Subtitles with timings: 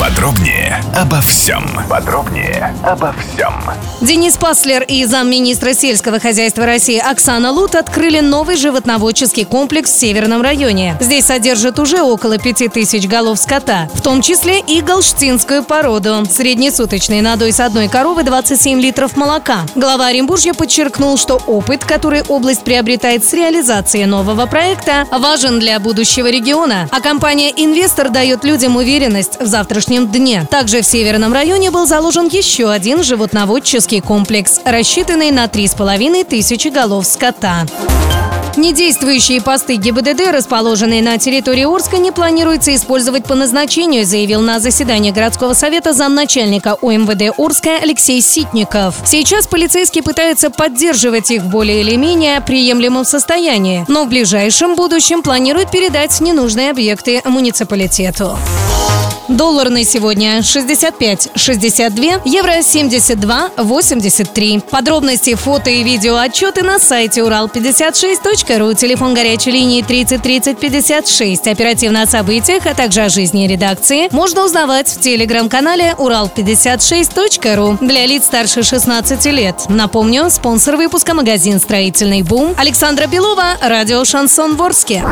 [0.00, 1.64] Подробнее обо всем.
[1.90, 3.52] Подробнее обо всем.
[4.00, 10.40] Денис Паслер и замминистра сельского хозяйства России Оксана Лут открыли новый животноводческий комплекс в Северном
[10.40, 10.96] районе.
[11.00, 16.24] Здесь содержат уже около 5000 голов скота, в том числе и галштинскую породу.
[16.30, 19.62] Среднесуточный надой с одной коровы 27 литров молока.
[19.74, 26.28] Глава Оренбуржья подчеркнул, что опыт, который область приобретает с реализацией нового проекта, важен для будущего
[26.28, 26.88] региона.
[26.92, 30.46] А компания «Инвестор» дает людям уверенность в завтрашнем дне.
[30.50, 37.06] Также в Северном районе был заложен еще один животноводческий комплекс, рассчитанный на 3,5 тысячи голов
[37.06, 37.66] скота.
[38.56, 45.12] Недействующие посты ГИБДД, расположенные на территории Орска, не планируется использовать по назначению, заявил на заседании
[45.12, 48.96] городского совета замначальника УМВД Орска Алексей Ситников.
[49.04, 55.22] Сейчас полицейские пытаются поддерживать их в более или менее приемлемом состоянии, но в ближайшем будущем
[55.22, 58.36] планируют передать ненужные объекты муниципалитету.
[59.28, 64.62] Доллар на сегодня 65,62, евро 72,83.
[64.70, 71.46] Подробности, фото и видео отчеты на сайте урал56.ру, телефон горячей линии 30 30 56.
[71.46, 78.24] Оперативно о событиях, а также о жизни редакции можно узнавать в телеграм-канале урал56.ру для лиц
[78.24, 79.66] старше 16 лет.
[79.68, 85.04] Напомню, спонсор выпуска магазин «Строительный бум» Александра Белова, радио «Шансон Ворске».